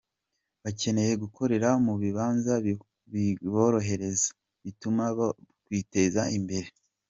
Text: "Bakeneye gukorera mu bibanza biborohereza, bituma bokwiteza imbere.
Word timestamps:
"Bakeneye 0.63 1.13
gukorera 1.23 1.69
mu 1.85 1.93
bibanza 2.01 2.53
biborohereza, 3.13 4.27
bituma 4.63 5.03
bokwiteza 5.17 6.21
imbere. 6.37 6.67